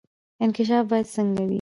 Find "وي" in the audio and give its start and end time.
1.43-1.49